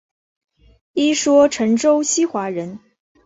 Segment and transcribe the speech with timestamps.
[0.93, 2.79] 一说陈州西华人。